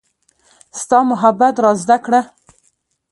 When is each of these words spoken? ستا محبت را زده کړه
ستا 0.81 0.99
محبت 1.11 1.55
را 1.63 1.71
زده 1.81 1.97
کړه 2.05 2.21